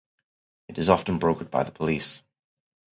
[0.67, 2.23] It is often brokered by the police.